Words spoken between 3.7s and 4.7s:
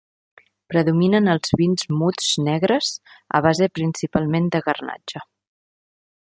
principalment de